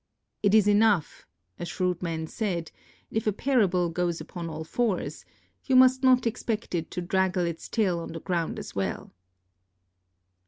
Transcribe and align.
'It 0.41 0.55
is 0.55 0.67
enough', 0.67 1.27
a 1.59 1.65
shrewd 1.67 2.01
man 2.01 2.25
said,' 2.25 2.71
if 3.11 3.27
a 3.27 3.31
parable 3.31 3.89
goes 3.89 4.19
upon 4.19 4.49
all 4.49 4.63
fours; 4.63 5.25
you 5.65 5.75
must 5.75 6.01
not 6.01 6.25
expect 6.25 6.73
it 6.73 6.89
to 6.89 7.03
draggle 7.03 7.45
its 7.45 7.69
tail 7.69 7.99
on 7.99 8.13
the 8.13 8.19
ground 8.19 8.57
as 8.57 8.73
well.' 8.73 9.13